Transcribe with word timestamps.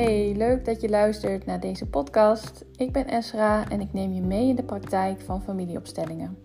Hey, 0.00 0.34
leuk 0.36 0.64
dat 0.64 0.80
je 0.80 0.88
luistert 0.88 1.46
naar 1.46 1.60
deze 1.60 1.86
podcast. 1.86 2.64
Ik 2.76 2.92
ben 2.92 3.06
Esra 3.06 3.68
en 3.68 3.80
ik 3.80 3.92
neem 3.92 4.12
je 4.12 4.20
mee 4.20 4.48
in 4.48 4.56
de 4.56 4.62
praktijk 4.62 5.20
van 5.20 5.42
familieopstellingen. 5.42 6.38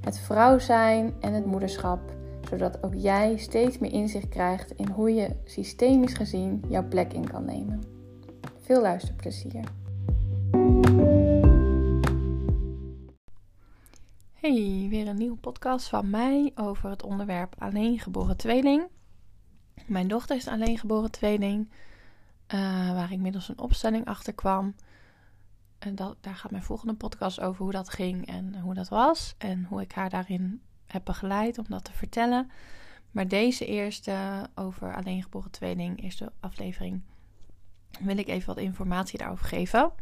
Het 0.00 0.18
vrouw 0.18 0.58
zijn 0.58 1.14
en 1.20 1.32
het 1.32 1.46
moederschap, 1.46 2.00
zodat 2.48 2.82
ook 2.82 2.94
jij 2.94 3.36
steeds 3.36 3.78
meer 3.78 3.92
inzicht 3.92 4.28
krijgt 4.28 4.70
in 4.70 4.88
hoe 4.88 5.14
je 5.14 5.36
systemisch 5.44 6.14
gezien 6.14 6.64
jouw 6.68 6.88
plek 6.88 7.12
in 7.12 7.30
kan 7.30 7.44
nemen. 7.44 7.82
Veel 8.60 8.80
luisterplezier. 8.80 9.64
Hey, 14.32 14.86
weer 14.90 15.08
een 15.08 15.18
nieuwe 15.18 15.38
podcast 15.38 15.88
van 15.88 16.10
mij 16.10 16.52
over 16.54 16.90
het 16.90 17.02
onderwerp 17.02 17.54
alleengeboren 17.58 18.36
tweeling. 18.36 18.82
Mijn 19.86 20.08
dochter 20.08 20.36
is 20.36 20.48
alleengeboren 20.48 21.10
tweeling. 21.10 21.68
Uh, 22.54 22.92
waar 22.92 23.12
ik 23.12 23.18
middels 23.18 23.48
een 23.48 23.58
opstelling 23.58 24.06
achter 24.06 24.32
kwam. 24.32 24.74
En 25.78 25.94
dat, 25.94 26.16
daar 26.20 26.34
gaat 26.34 26.50
mijn 26.50 26.62
volgende 26.62 26.94
podcast 26.94 27.40
over 27.40 27.62
hoe 27.62 27.72
dat 27.72 27.90
ging 27.90 28.26
en 28.26 28.60
hoe 28.60 28.74
dat 28.74 28.88
was. 28.88 29.34
En 29.38 29.64
hoe 29.64 29.80
ik 29.80 29.92
haar 29.92 30.10
daarin 30.10 30.62
heb 30.86 31.04
begeleid 31.04 31.58
om 31.58 31.64
dat 31.68 31.84
te 31.84 31.92
vertellen. 31.92 32.50
Maar 33.10 33.28
deze 33.28 33.66
eerste 33.66 34.46
over 34.54 34.94
alleengeboren 34.94 35.50
tweeling, 35.50 36.02
eerste 36.02 36.32
aflevering, 36.40 37.02
wil 38.00 38.18
ik 38.18 38.28
even 38.28 38.46
wat 38.46 38.58
informatie 38.58 39.18
daarover 39.18 39.46
geven. 39.46 39.92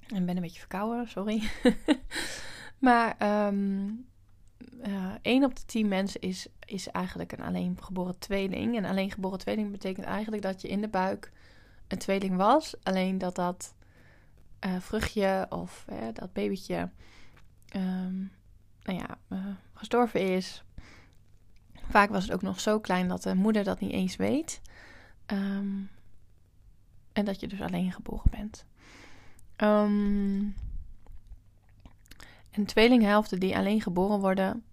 Ik 0.00 0.26
ben 0.26 0.36
een 0.36 0.42
beetje 0.42 0.58
verkouden, 0.58 1.08
sorry. 1.08 1.42
maar 2.78 3.46
um, 3.46 4.06
uh, 4.86 5.14
1 5.22 5.44
op 5.44 5.56
de 5.56 5.64
10 5.64 5.88
mensen 5.88 6.20
is, 6.20 6.46
is 6.64 6.88
eigenlijk 6.88 7.32
een 7.32 7.44
alleengeboren 7.44 8.18
tweeling. 8.18 8.76
En 8.76 8.84
alleengeboren 8.84 9.38
tweeling 9.38 9.70
betekent 9.70 10.06
eigenlijk 10.06 10.42
dat 10.42 10.60
je 10.60 10.68
in 10.68 10.80
de 10.80 10.88
buik 10.88 11.32
een 11.88 11.98
tweeling 11.98 12.36
was. 12.36 12.74
Alleen 12.82 13.18
dat 13.18 13.34
dat 13.34 13.74
uh, 14.66 14.80
vruchtje 14.80 15.46
of 15.48 15.84
dat 16.12 16.32
babytje 16.32 16.90
um, 17.76 18.32
nou 18.82 18.98
ja, 18.98 19.18
uh, 19.28 19.46
gestorven 19.74 20.20
is. 20.20 20.64
Vaak 21.88 22.10
was 22.10 22.22
het 22.22 22.32
ook 22.32 22.42
nog 22.42 22.60
zo 22.60 22.80
klein 22.80 23.08
dat 23.08 23.22
de 23.22 23.34
moeder 23.34 23.64
dat 23.64 23.80
niet 23.80 23.92
eens 23.92 24.16
weet. 24.16 24.60
Um, 25.26 25.90
en 27.12 27.24
dat 27.24 27.40
je 27.40 27.48
dus 27.48 27.60
alleen 27.60 27.92
geboren 27.92 28.30
bent. 28.30 28.64
Um, 29.56 30.54
en 32.50 32.64
tweelinghelften 32.64 33.40
die 33.40 33.56
alleen 33.56 33.80
geboren 33.80 34.20
worden, 34.20 34.64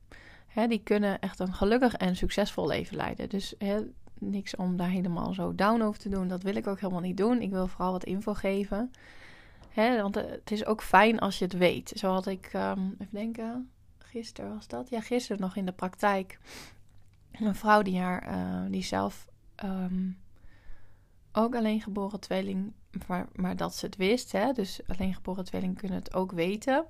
hè, 0.48 0.68
die 0.68 0.84
kunnen 0.84 1.20
echt 1.20 1.40
een 1.40 1.54
gelukkig 1.54 1.94
en 1.94 2.16
succesvol 2.16 2.68
leven 2.68 2.96
leiden. 2.96 3.30
Dus 3.30 3.54
hè, 3.58 3.80
niks 4.20 4.56
om 4.56 4.78
daar 4.78 4.90
helemaal 4.90 5.34
zo 5.34 5.56
down 5.56 5.82
over 5.82 6.00
te 6.00 6.10
doen. 6.10 6.28
Dat 6.28 6.44
wil 6.44 6.56
ik 6.56 6.68
ook 6.68 6.80
helemaal 6.80 7.02
niet 7.02 7.18
doen. 7.18 7.42
Ik 7.42 7.50
wil 7.50 7.68
vooral 7.68 7.92
wat 7.92 8.04
info 8.04 8.34
geven. 8.34 8.92
Hè, 9.70 10.02
want 10.02 10.16
het 10.16 10.52
is 10.52 10.66
ook 10.66 10.82
fijn 10.82 11.20
als 11.20 11.40
je 11.40 11.46
het 11.46 11.54
weet. 11.54 11.92
Zo 11.96 12.12
had 12.12 12.28
ik, 12.28 12.54
um, 12.54 12.96
even 13.00 13.14
denken, 13.14 13.70
gisteren 13.98 14.54
was 14.54 14.68
dat? 14.68 14.90
Ja, 14.90 15.02
gisteren 15.02 15.42
nog 15.42 15.56
in 15.56 15.66
de 15.66 15.72
praktijk. 15.72 16.40
Een 17.32 17.56
vrouw 17.56 17.82
die, 17.82 18.00
haar, 18.00 18.28
uh, 18.30 18.72
die 18.72 18.84
zelf 18.84 19.28
um, 19.64 20.18
ook 21.32 21.56
alleen 21.56 21.82
geboren 21.82 22.20
tweeling, 22.20 22.74
maar, 23.08 23.28
maar 23.36 23.56
dat 23.56 23.76
ze 23.76 23.86
het 23.86 23.96
wist. 23.96 24.32
Hè? 24.32 24.52
Dus 24.52 24.80
alleen 24.88 25.14
geboren 25.14 25.46
tweeling 25.46 25.78
kunnen 25.78 25.98
het 25.98 26.14
ook 26.14 26.32
weten. 26.32 26.86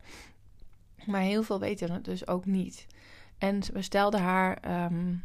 Maar 1.06 1.22
heel 1.22 1.44
veel 1.44 1.60
weten 1.60 1.92
het 1.92 2.06
dus 2.06 2.28
ook 2.28 2.46
niet. 2.46 2.88
En 3.38 3.62
we 3.74 3.82
stelden 3.82 4.22
haar 4.22 4.86
um, 4.86 5.24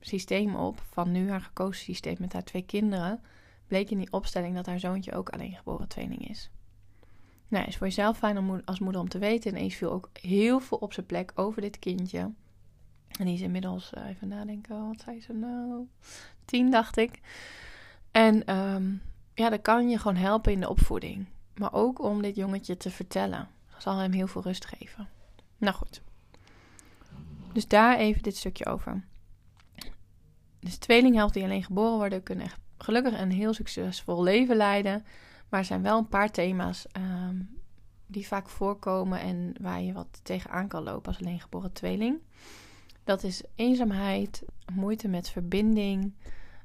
systeem 0.00 0.54
op, 0.54 0.82
van 0.90 1.12
nu 1.12 1.30
haar 1.30 1.40
gekozen 1.40 1.84
systeem 1.84 2.16
met 2.18 2.32
haar 2.32 2.44
twee 2.44 2.62
kinderen, 2.62 3.20
bleek 3.66 3.90
in 3.90 3.98
die 3.98 4.12
opstelling 4.12 4.54
dat 4.54 4.66
haar 4.66 4.80
zoontje 4.80 5.14
ook 5.14 5.28
alleen 5.28 5.54
geboren 5.54 5.88
tweeling 5.88 6.28
is. 6.28 6.50
Nou, 7.48 7.66
is 7.66 7.76
voor 7.76 7.86
jezelf 7.86 8.18
fijn 8.18 8.38
om 8.38 8.62
als 8.64 8.78
moeder 8.78 9.00
om 9.00 9.08
te 9.08 9.18
weten. 9.18 9.52
En 9.52 9.56
eens 9.56 9.74
viel 9.74 9.92
ook 9.92 10.10
heel 10.20 10.60
veel 10.60 10.78
op 10.78 10.92
zijn 10.92 11.06
plek 11.06 11.32
over 11.34 11.60
dit 11.60 11.78
kindje. 11.78 12.32
En 13.18 13.24
die 13.24 13.34
is 13.34 13.40
inmiddels, 13.40 13.92
uh, 13.98 14.08
even 14.08 14.28
nadenken, 14.28 14.86
wat 14.86 15.00
zei 15.00 15.20
ze 15.20 15.32
nou? 15.32 15.88
Tien, 16.44 16.70
dacht 16.70 16.96
ik. 16.96 17.20
En 18.10 18.56
um, 18.56 19.02
ja, 19.34 19.48
dat 19.50 19.62
kan 19.62 19.88
je 19.88 19.98
gewoon 19.98 20.16
helpen 20.16 20.52
in 20.52 20.60
de 20.60 20.68
opvoeding. 20.68 21.26
Maar 21.54 21.72
ook 21.72 21.98
om 22.02 22.22
dit 22.22 22.36
jongetje 22.36 22.76
te 22.76 22.90
vertellen. 22.90 23.48
Zal 23.82 23.98
hem 23.98 24.12
heel 24.12 24.26
veel 24.26 24.42
rust 24.42 24.64
geven. 24.64 25.08
Nou 25.56 25.74
goed. 25.74 26.02
Dus 27.52 27.68
daar 27.68 27.98
even 27.98 28.22
dit 28.22 28.36
stukje 28.36 28.66
over. 28.66 29.04
Dus 30.60 30.76
tweelinghelften 30.76 31.40
die 31.40 31.50
alleen 31.50 31.64
geboren 31.64 31.96
worden, 31.96 32.22
kunnen 32.22 32.44
echt 32.44 32.58
gelukkig 32.78 33.12
en 33.12 33.30
heel 33.30 33.52
succesvol 33.52 34.22
leven 34.22 34.56
leiden. 34.56 35.04
Maar 35.48 35.60
er 35.60 35.66
zijn 35.66 35.82
wel 35.82 35.98
een 35.98 36.08
paar 36.08 36.30
thema's 36.30 36.86
um, 36.96 37.60
die 38.06 38.26
vaak 38.26 38.48
voorkomen 38.48 39.20
en 39.20 39.54
waar 39.60 39.82
je 39.82 39.92
wat 39.92 40.20
tegenaan 40.22 40.68
kan 40.68 40.82
lopen 40.82 41.06
als 41.06 41.20
alleen 41.20 41.40
geboren 41.40 41.72
tweeling. 41.72 42.20
Dat 43.04 43.22
is 43.22 43.42
eenzaamheid, 43.54 44.42
moeite 44.72 45.08
met 45.08 45.28
verbinding, 45.28 46.14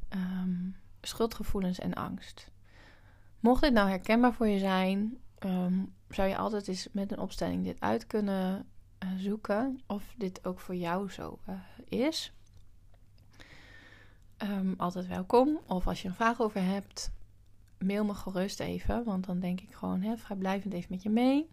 um, 0.10 0.76
schuldgevoelens 1.02 1.80
en 1.80 1.94
angst. 1.94 2.52
Mocht 3.40 3.62
dit 3.62 3.74
nou 3.74 3.90
herkenbaar 3.90 4.34
voor 4.34 4.48
je 4.48 4.60
zijn, 4.60 5.18
um, 5.46 5.96
zou 6.10 6.28
je 6.28 6.38
altijd 6.38 6.68
eens 6.68 6.88
met 6.92 7.12
een 7.12 7.20
opstelling 7.20 7.64
dit 7.64 7.80
uit 7.80 8.08
kunnen 8.08 8.66
uh, 9.04 9.10
zoeken 9.18 9.82
of 9.88 10.14
dit 10.18 10.46
ook 10.46 10.60
voor 10.60 10.76
jou 10.76 11.12
zo 11.12 11.40
uh, 11.50 11.56
is. 12.00 12.34
Um, 14.44 14.74
altijd 14.78 15.08
welkom. 15.08 15.60
Of 15.68 15.88
als 15.88 16.02
je 16.02 16.08
een 16.08 16.14
vraag 16.14 16.42
over 16.42 16.64
hebt, 16.64 17.12
mail 17.80 18.06
me 18.06 18.14
gerust 18.14 18.60
even. 18.60 19.04
Want 19.04 19.26
dan 19.26 19.40
denk 19.40 19.62
ik 19.62 19.74
gewoon 19.74 20.02
hè, 20.02 20.18
vrijblijvend 20.18 20.74
even 20.74 20.88
met 20.90 21.04
je 21.04 21.10
mee. 21.10 21.50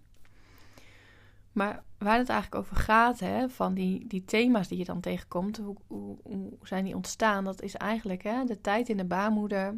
Maar 1.53 1.83
waar 1.99 2.19
het 2.19 2.29
eigenlijk 2.29 2.65
over 2.65 2.77
gaat, 2.77 3.21
hè, 3.21 3.49
van 3.49 3.75
die, 3.75 4.07
die 4.07 4.25
thema's 4.25 4.69
die 4.69 4.79
je 4.79 4.85
dan 4.85 5.01
tegenkomt, 5.01 5.57
hoe, 5.57 5.77
hoe, 5.87 6.17
hoe 6.23 6.53
zijn 6.63 6.85
die 6.85 6.95
ontstaan? 6.95 7.45
Dat 7.45 7.63
is 7.63 7.75
eigenlijk 7.75 8.23
hè, 8.23 8.45
de 8.45 8.61
tijd 8.61 8.89
in 8.89 8.97
de 8.97 9.05
baarmoeder, 9.05 9.77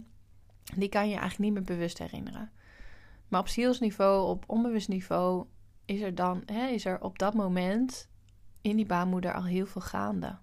die 0.76 0.88
kan 0.88 1.08
je 1.08 1.16
eigenlijk 1.16 1.38
niet 1.38 1.52
meer 1.52 1.76
bewust 1.76 1.98
herinneren. 1.98 2.50
Maar 3.28 3.40
op 3.40 3.48
zielsniveau, 3.48 4.28
op 4.28 4.44
onbewust 4.46 4.88
niveau, 4.88 5.46
is 5.84 6.00
er 6.00 6.14
dan, 6.14 6.42
hè, 6.46 6.66
is 6.66 6.84
er 6.84 7.00
op 7.00 7.18
dat 7.18 7.34
moment 7.34 8.08
in 8.60 8.76
die 8.76 8.86
baarmoeder 8.86 9.34
al 9.34 9.44
heel 9.44 9.66
veel 9.66 9.82
gaande. 9.82 10.38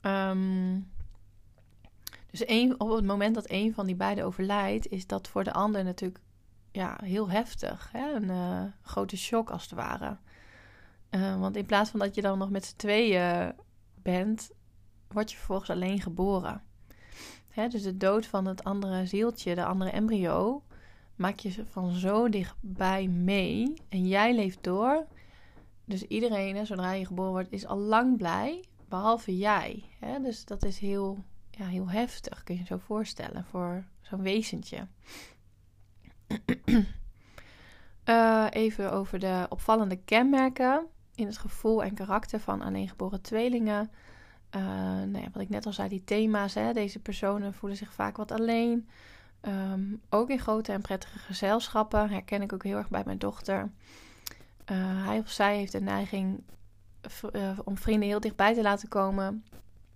Um, 0.00 0.92
dus 2.30 2.74
op 2.78 2.90
het 2.90 3.04
moment 3.04 3.34
dat 3.34 3.50
een 3.50 3.74
van 3.74 3.86
die 3.86 3.94
beiden 3.94 4.24
overlijdt, 4.24 4.86
is 4.86 5.06
dat 5.06 5.28
voor 5.28 5.44
de 5.44 5.52
ander 5.52 5.84
natuurlijk 5.84 6.20
ja, 6.72 6.98
heel 7.04 7.30
heftig. 7.30 7.88
Hè? 7.92 8.14
Een 8.14 8.28
uh, 8.28 8.64
grote 8.82 9.16
shock 9.16 9.50
als 9.50 9.62
het 9.62 9.72
ware. 9.72 10.16
Uh, 11.10 11.40
want 11.40 11.56
in 11.56 11.66
plaats 11.66 11.90
van 11.90 12.00
dat 12.00 12.14
je 12.14 12.22
dan 12.22 12.38
nog 12.38 12.50
met 12.50 12.64
z'n 12.64 12.76
tweeën 12.76 13.52
bent, 14.02 14.50
word 15.08 15.30
je 15.30 15.36
vervolgens 15.36 15.70
alleen 15.70 16.00
geboren. 16.00 16.62
Hè? 17.48 17.68
Dus 17.68 17.82
de 17.82 17.96
dood 17.96 18.26
van 18.26 18.46
het 18.46 18.64
andere 18.64 19.06
zieltje, 19.06 19.54
de 19.54 19.64
andere 19.64 19.90
embryo, 19.90 20.62
maak 21.16 21.38
je 21.38 21.64
van 21.68 21.92
zo 21.92 22.28
dichtbij 22.28 23.06
mee. 23.06 23.74
En 23.88 24.08
jij 24.08 24.34
leeft 24.34 24.58
door. 24.60 25.06
Dus 25.84 26.02
iedereen, 26.02 26.66
zodra 26.66 26.92
je 26.92 27.06
geboren 27.06 27.32
wordt, 27.32 27.52
is 27.52 27.66
al 27.66 27.78
lang 27.78 28.16
blij. 28.16 28.64
Behalve 28.88 29.36
jij. 29.36 29.84
Hè? 29.98 30.20
Dus 30.20 30.44
dat 30.44 30.64
is 30.64 30.78
heel 30.78 31.18
ja, 31.58 31.66
heel 31.66 31.90
heftig, 31.90 32.42
kun 32.42 32.54
je 32.54 32.60
je 32.60 32.66
zo 32.66 32.78
voorstellen, 32.78 33.44
voor 33.44 33.84
zo'n 34.00 34.22
wezentje. 34.22 34.86
uh, 38.04 38.46
even 38.64 38.92
over 38.92 39.18
de 39.18 39.46
opvallende 39.48 39.96
kenmerken 39.96 40.86
in 41.14 41.26
het 41.26 41.38
gevoel 41.38 41.82
en 41.82 41.94
karakter 41.94 42.40
van 42.40 42.62
alleengeboren 42.62 43.20
tweelingen. 43.20 43.90
Uh, 44.56 44.62
nou 44.62 45.18
ja, 45.18 45.28
wat 45.32 45.42
ik 45.42 45.48
net 45.48 45.66
al 45.66 45.72
zei, 45.72 45.88
die 45.88 46.04
thema's. 46.04 46.54
Hè, 46.54 46.72
deze 46.72 46.98
personen 46.98 47.54
voelen 47.54 47.78
zich 47.78 47.92
vaak 47.92 48.16
wat 48.16 48.30
alleen. 48.30 48.88
Um, 49.46 50.00
ook 50.10 50.30
in 50.30 50.38
grote 50.38 50.72
en 50.72 50.80
prettige 50.80 51.18
gezelschappen 51.18 52.10
herken 52.10 52.42
ik 52.42 52.52
ook 52.52 52.64
heel 52.64 52.76
erg 52.76 52.88
bij 52.88 53.02
mijn 53.04 53.18
dochter. 53.18 53.70
Uh, 54.72 55.04
hij 55.06 55.18
of 55.18 55.30
zij 55.30 55.56
heeft 55.56 55.72
de 55.72 55.80
neiging 55.80 56.42
om 57.64 57.78
vrienden 57.78 58.08
heel 58.08 58.20
dichtbij 58.20 58.54
te 58.54 58.62
laten 58.62 58.88
komen. 58.88 59.44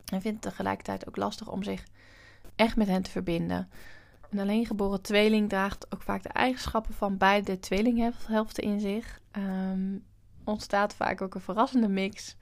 En 0.04 0.20
vindt 0.20 0.44
het 0.44 0.52
tegelijkertijd 0.52 1.08
ook 1.08 1.16
lastig 1.16 1.48
om 1.48 1.62
zich 1.62 1.84
echt 2.56 2.76
met 2.76 2.86
hen 2.86 3.02
te 3.02 3.10
verbinden. 3.10 3.70
Een 4.30 4.38
alleengeboren 4.38 5.02
tweeling 5.02 5.48
draagt 5.48 5.92
ook 5.94 6.02
vaak 6.02 6.22
de 6.22 6.28
eigenschappen 6.28 6.94
van 6.94 7.16
beide 7.16 7.58
tweelinghelften 7.58 8.62
in 8.62 8.80
zich. 8.80 9.20
Um, 9.32 10.04
ontstaat 10.44 10.94
vaak 10.94 11.22
ook 11.22 11.34
een 11.34 11.40
verrassende 11.40 11.88
mix. 11.88 12.36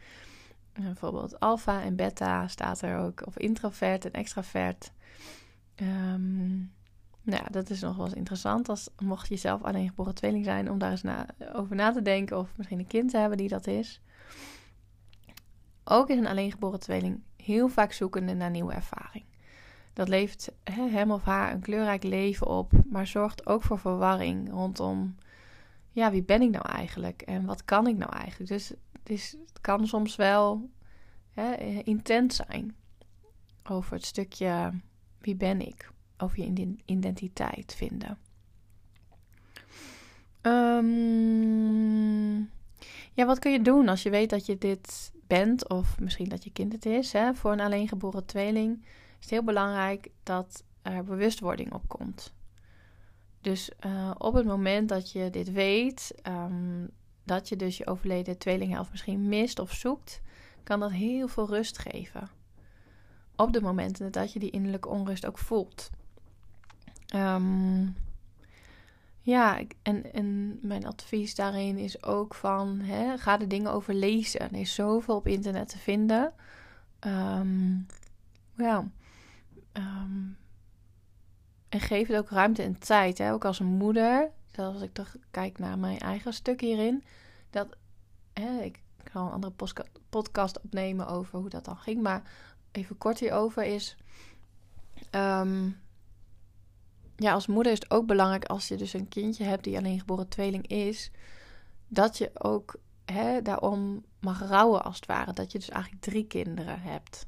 Uh, 0.78 0.84
bijvoorbeeld 0.84 1.40
alfa 1.40 1.82
en 1.82 1.96
beta 1.96 2.48
staat 2.48 2.82
er 2.82 2.98
ook, 2.98 3.26
of 3.26 3.38
introvert 3.38 4.04
en 4.04 4.12
extravert. 4.12 4.92
Um, 5.76 6.72
nou 7.26 7.44
dat 7.50 7.70
is 7.70 7.80
nog 7.80 7.96
wel 7.96 8.06
eens 8.06 8.14
interessant. 8.14 8.68
Als, 8.68 8.88
mocht 9.02 9.28
je 9.28 9.36
zelf 9.36 9.62
alleengeboren 9.62 10.14
tweeling 10.14 10.44
zijn, 10.44 10.70
om 10.70 10.78
daar 10.78 10.90
eens 10.90 11.02
na, 11.02 11.26
over 11.52 11.76
na 11.76 11.92
te 11.92 12.02
denken. 12.02 12.38
Of 12.38 12.56
misschien 12.56 12.78
een 12.78 12.86
kind 12.86 13.10
te 13.10 13.18
hebben 13.18 13.38
die 13.38 13.48
dat 13.48 13.66
is. 13.66 14.00
Ook 15.84 16.08
is 16.08 16.16
een 16.16 16.26
alleengeboren 16.26 16.80
tweeling 16.80 17.20
heel 17.36 17.68
vaak 17.68 17.92
zoekende 17.92 18.34
naar 18.34 18.50
nieuwe 18.50 18.72
ervaring. 18.72 19.24
Dat 19.92 20.08
levert 20.08 20.52
hem 20.64 21.10
of 21.10 21.22
haar 21.22 21.52
een 21.52 21.60
kleurrijk 21.60 22.02
leven 22.02 22.46
op, 22.46 22.72
maar 22.90 23.06
zorgt 23.06 23.46
ook 23.46 23.62
voor 23.62 23.78
verwarring 23.78 24.50
rondom, 24.50 25.16
ja, 25.90 26.10
wie 26.10 26.22
ben 26.22 26.42
ik 26.42 26.50
nou 26.50 26.68
eigenlijk 26.68 27.22
en 27.22 27.44
wat 27.44 27.64
kan 27.64 27.86
ik 27.86 27.96
nou 27.96 28.12
eigenlijk? 28.12 28.50
Dus 29.02 29.36
het 29.46 29.60
kan 29.60 29.86
soms 29.86 30.16
wel 30.16 30.70
hè, 31.30 31.52
intens 31.82 32.36
zijn 32.36 32.76
over 33.64 33.92
het 33.92 34.04
stukje 34.04 34.72
wie 35.20 35.36
ben 35.36 35.60
ik, 35.60 35.90
over 36.18 36.38
je 36.38 36.76
identiteit 36.84 37.74
vinden. 37.74 38.18
Um, 40.42 40.90
ja, 43.12 43.26
wat 43.26 43.38
kun 43.38 43.52
je 43.52 43.62
doen 43.62 43.88
als 43.88 44.02
je 44.02 44.10
weet 44.10 44.30
dat 44.30 44.46
je 44.46 44.58
dit 44.58 45.12
bent, 45.26 45.68
of 45.68 46.00
misschien 46.00 46.28
dat 46.28 46.44
je 46.44 46.52
kind 46.52 46.72
het 46.72 46.86
is, 46.86 47.12
hè, 47.12 47.34
voor 47.34 47.52
een 47.52 47.60
alleengeboren 47.60 48.26
tweeling? 48.26 48.82
Is 48.82 49.16
het 49.20 49.30
heel 49.30 49.44
belangrijk 49.44 50.10
dat 50.22 50.64
er 50.82 51.04
bewustwording 51.04 51.72
op 51.72 51.88
komt. 51.88 52.34
Dus 53.40 53.70
uh, 53.86 54.10
op 54.18 54.34
het 54.34 54.46
moment 54.46 54.88
dat 54.88 55.12
je 55.12 55.30
dit 55.30 55.52
weet, 55.52 56.14
um, 56.28 56.90
dat 57.24 57.48
je 57.48 57.56
dus 57.56 57.76
je 57.76 57.86
overleden 57.86 58.38
tweelinghelft 58.38 58.90
misschien 58.90 59.28
mist 59.28 59.58
of 59.58 59.72
zoekt, 59.72 60.20
kan 60.62 60.80
dat 60.80 60.90
heel 60.90 61.28
veel 61.28 61.48
rust 61.48 61.78
geven. 61.78 62.30
Op 63.36 63.52
de 63.52 63.60
momenten 63.60 64.12
dat 64.12 64.32
je 64.32 64.38
die 64.38 64.50
innerlijke 64.50 64.88
onrust 64.88 65.26
ook 65.26 65.38
voelt. 65.38 65.90
Um, 67.16 67.96
ja, 69.20 69.60
en, 69.82 70.12
en 70.12 70.58
mijn 70.62 70.86
advies 70.86 71.34
daarin 71.34 71.78
is 71.78 72.02
ook 72.02 72.34
van, 72.34 72.78
hè, 72.80 73.18
ga 73.18 73.40
er 73.40 73.48
dingen 73.48 73.72
over 73.72 73.94
lezen. 73.94 74.40
Er 74.40 74.54
is 74.60 74.74
zoveel 74.74 75.16
op 75.16 75.26
internet 75.26 75.68
te 75.68 75.78
vinden. 75.78 76.32
Um, 77.00 77.86
ja. 78.56 78.88
Ehm, 79.72 80.22
en 81.68 81.80
geef 81.80 82.08
het 82.08 82.16
ook 82.16 82.30
ruimte 82.30 82.62
en 82.62 82.78
tijd. 82.78 83.18
Hè? 83.18 83.32
Ook 83.32 83.44
als 83.44 83.58
een 83.58 83.66
moeder, 83.66 84.30
zelfs 84.46 84.74
als 84.74 84.82
ik 84.82 84.92
toch 84.92 85.16
kijk 85.30 85.58
naar 85.58 85.78
mijn 85.78 85.98
eigen 85.98 86.32
stuk 86.32 86.60
hierin. 86.60 87.04
Dat, 87.50 87.76
hè, 88.32 88.60
ik 88.60 88.82
ga 89.04 89.20
een 89.20 89.30
andere 89.30 89.52
podcast 90.08 90.60
opnemen 90.60 91.08
over 91.08 91.38
hoe 91.38 91.48
dat 91.48 91.64
dan 91.64 91.76
ging. 91.76 92.02
Maar 92.02 92.22
even 92.72 92.98
kort 92.98 93.18
hierover 93.18 93.64
is... 93.64 93.96
Um, 95.10 95.84
ja, 97.16 97.32
als 97.32 97.46
moeder 97.46 97.72
is 97.72 97.78
het 97.78 97.90
ook 97.90 98.06
belangrijk 98.06 98.44
als 98.44 98.68
je 98.68 98.76
dus 98.76 98.92
een 98.92 99.08
kindje 99.08 99.44
hebt 99.44 99.64
die 99.64 99.76
alleen 99.76 99.98
geboren 99.98 100.28
tweeling 100.28 100.66
is, 100.66 101.10
dat 101.88 102.18
je 102.18 102.30
ook 102.34 102.76
hè, 103.04 103.42
daarom 103.42 104.04
mag 104.20 104.48
rouwen 104.48 104.84
als 104.84 104.96
het 104.96 105.06
ware. 105.06 105.32
Dat 105.32 105.52
je 105.52 105.58
dus 105.58 105.68
eigenlijk 105.68 106.02
drie 106.02 106.26
kinderen 106.26 106.80
hebt. 106.80 107.26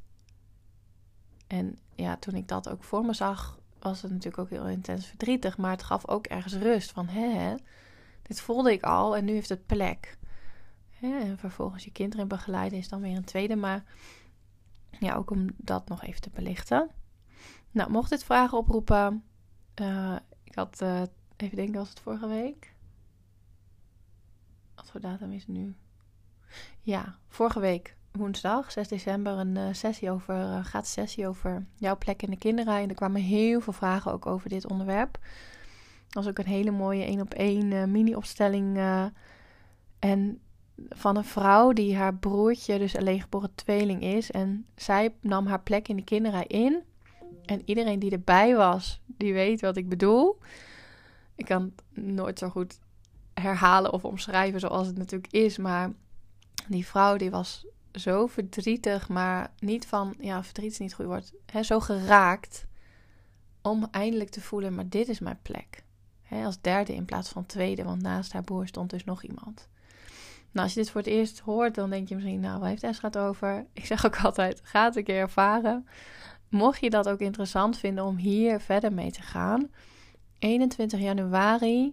En 1.46 1.78
ja, 1.94 2.16
toen 2.16 2.34
ik 2.34 2.48
dat 2.48 2.68
ook 2.68 2.84
voor 2.84 3.04
me 3.04 3.12
zag, 3.12 3.58
was 3.78 4.02
het 4.02 4.10
natuurlijk 4.10 4.38
ook 4.38 4.50
heel 4.50 4.68
intens 4.68 5.06
verdrietig. 5.06 5.56
Maar 5.56 5.70
het 5.70 5.82
gaf 5.82 6.08
ook 6.08 6.26
ergens 6.26 6.54
rust 6.54 6.90
van, 6.90 7.08
hè, 7.08 7.54
dit 8.22 8.40
voelde 8.40 8.72
ik 8.72 8.82
al 8.82 9.16
en 9.16 9.24
nu 9.24 9.32
heeft 9.32 9.48
het 9.48 9.66
plek. 9.66 10.18
Hè, 10.90 11.18
en 11.18 11.38
vervolgens 11.38 11.84
je 11.84 11.92
kinderen 11.92 12.28
begeleiden 12.28 12.78
is 12.78 12.88
dan 12.88 13.00
weer 13.00 13.16
een 13.16 13.24
tweede. 13.24 13.56
Maar 13.56 13.84
ja, 14.98 15.14
ook 15.14 15.30
om 15.30 15.46
dat 15.56 15.88
nog 15.88 16.02
even 16.02 16.20
te 16.20 16.30
belichten. 16.30 16.90
Nou, 17.70 17.90
mocht 17.90 18.10
dit 18.10 18.24
vragen 18.24 18.58
oproepen, 18.58 19.24
uh, 19.80 20.16
ik 20.44 20.54
had, 20.54 20.80
uh, 20.82 21.02
even 21.36 21.56
denken, 21.56 21.78
was 21.78 21.88
het 21.88 22.00
vorige 22.00 22.28
week? 22.28 22.74
Wat 24.74 24.90
voor 24.90 25.00
datum 25.00 25.32
is 25.32 25.40
het 25.40 25.56
nu? 25.56 25.74
Ja, 26.80 27.18
vorige 27.28 27.60
week 27.60 27.96
woensdag, 28.12 28.72
6 28.72 28.88
december, 28.88 29.32
een 29.32 29.56
uh, 29.56 29.68
sessie 29.72 30.10
over, 30.10 30.64
gaat 30.64 30.86
sessie 30.86 31.28
over 31.28 31.66
jouw 31.74 31.96
plek 31.96 32.22
in 32.22 32.30
de 32.30 32.38
kinderrij. 32.38 32.82
En 32.82 32.88
er 32.88 32.94
kwamen 32.94 33.20
heel 33.20 33.60
veel 33.60 33.72
vragen 33.72 34.12
ook 34.12 34.26
over 34.26 34.48
dit 34.48 34.70
onderwerp. 34.70 35.18
Dat 36.08 36.24
was 36.24 36.28
ook 36.28 36.38
een 36.38 36.52
hele 36.52 36.70
mooie 36.70 37.04
één 37.04 37.20
op 37.20 37.34
één 37.34 37.90
mini-opstelling. 37.90 38.78
en 39.98 40.40
van 40.88 41.16
een 41.16 41.24
vrouw 41.24 41.72
die 41.72 41.96
haar 41.96 42.14
broertje, 42.14 42.78
dus 42.78 42.96
alleen 42.96 43.20
geboren 43.20 43.54
tweeling 43.54 44.02
is. 44.02 44.30
En 44.30 44.66
zij 44.76 45.14
nam 45.20 45.46
haar 45.46 45.62
plek 45.62 45.88
in 45.88 45.96
de 45.96 46.04
kinderrij 46.04 46.44
in. 46.46 46.82
En 47.48 47.62
iedereen 47.64 47.98
die 47.98 48.10
erbij 48.10 48.56
was, 48.56 49.00
die 49.06 49.32
weet 49.32 49.60
wat 49.60 49.76
ik 49.76 49.88
bedoel. 49.88 50.38
Ik 51.34 51.44
kan 51.44 51.62
het 51.62 52.04
nooit 52.04 52.38
zo 52.38 52.48
goed 52.48 52.78
herhalen 53.34 53.92
of 53.92 54.04
omschrijven 54.04 54.60
zoals 54.60 54.86
het 54.86 54.96
natuurlijk 54.96 55.32
is. 55.32 55.56
Maar 55.56 55.92
die 56.66 56.86
vrouw 56.86 57.16
die 57.16 57.30
was 57.30 57.66
zo 57.92 58.26
verdrietig, 58.26 59.08
maar 59.08 59.52
niet 59.58 59.86
van, 59.86 60.14
ja, 60.18 60.44
verdriet 60.44 60.70
is 60.72 60.78
niet 60.78 60.94
goed 60.94 61.06
woord. 61.06 61.32
Hè, 61.46 61.62
zo 61.62 61.80
geraakt 61.80 62.66
om 63.62 63.88
eindelijk 63.90 64.30
te 64.30 64.40
voelen, 64.40 64.74
maar 64.74 64.88
dit 64.88 65.08
is 65.08 65.20
mijn 65.20 65.38
plek. 65.42 65.84
Hè, 66.22 66.44
als 66.44 66.60
derde 66.60 66.94
in 66.94 67.04
plaats 67.04 67.28
van 67.28 67.46
tweede, 67.46 67.84
want 67.84 68.02
naast 68.02 68.32
haar 68.32 68.44
broer 68.44 68.66
stond 68.66 68.90
dus 68.90 69.04
nog 69.04 69.22
iemand. 69.22 69.68
Nou, 70.50 70.66
als 70.66 70.74
je 70.74 70.80
dit 70.80 70.90
voor 70.90 71.00
het 71.00 71.10
eerst 71.10 71.38
hoort, 71.38 71.74
dan 71.74 71.90
denk 71.90 72.08
je 72.08 72.14
misschien, 72.14 72.40
nou, 72.40 72.60
waar 72.60 72.68
heeft 72.68 72.82
Esra 72.82 73.06
het 73.06 73.18
over? 73.18 73.66
Ik 73.72 73.86
zeg 73.86 74.06
ook 74.06 74.16
altijd, 74.24 74.60
ga 74.62 74.84
het 74.84 74.96
een 74.96 75.04
keer 75.04 75.20
ervaren. 75.20 75.86
Mocht 76.48 76.80
je 76.80 76.90
dat 76.90 77.08
ook 77.08 77.20
interessant 77.20 77.78
vinden 77.78 78.04
om 78.04 78.16
hier 78.16 78.60
verder 78.60 78.92
mee 78.92 79.10
te 79.10 79.22
gaan, 79.22 79.70
21 80.38 81.00
januari 81.00 81.92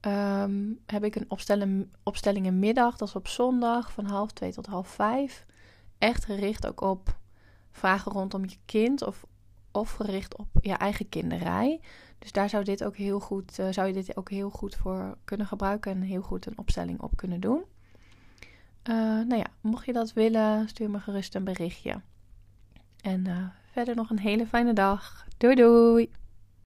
ehm, 0.00 0.72
heb 0.86 1.04
ik 1.04 1.14
een 1.14 1.30
opstelling, 1.30 1.88
opstellingenmiddag. 2.02 2.96
Dat 2.96 3.08
is 3.08 3.14
op 3.14 3.28
zondag 3.28 3.92
van 3.92 4.04
half 4.04 4.32
twee 4.32 4.52
tot 4.52 4.66
half 4.66 4.88
vijf. 4.88 5.46
Echt 5.98 6.24
gericht 6.24 6.66
ook 6.66 6.80
op 6.80 7.18
vragen 7.70 8.12
rondom 8.12 8.44
je 8.44 8.56
kind 8.64 9.02
of, 9.02 9.24
of 9.72 9.90
gericht 9.90 10.36
op 10.36 10.48
je 10.60 10.72
eigen 10.72 11.08
kinderij. 11.08 11.80
Dus 12.18 12.32
daar 12.32 12.48
zou, 12.48 12.64
dit 12.64 12.84
ook 12.84 12.96
heel 12.96 13.20
goed, 13.20 13.58
uh, 13.58 13.66
zou 13.70 13.86
je 13.86 13.92
dit 13.92 14.16
ook 14.16 14.30
heel 14.30 14.50
goed 14.50 14.74
voor 14.74 15.16
kunnen 15.24 15.46
gebruiken 15.46 15.92
en 15.92 16.00
heel 16.00 16.22
goed 16.22 16.46
een 16.46 16.58
opstelling 16.58 17.00
op 17.00 17.16
kunnen 17.16 17.40
doen. 17.40 17.64
Uh, 18.88 18.94
nou 18.96 19.36
ja, 19.36 19.46
mocht 19.60 19.86
je 19.86 19.92
dat 19.92 20.12
willen, 20.12 20.68
stuur 20.68 20.90
me 20.90 21.00
gerust 21.00 21.34
een 21.34 21.44
berichtje. 21.44 22.00
En 23.00 23.28
uh, 23.28 23.46
Verder 23.72 23.94
nog 23.96 24.10
een 24.10 24.18
hele 24.18 24.46
fijne 24.46 24.72
dag. 24.72 25.26
Doei 25.38 25.54
doei! 25.54 26.10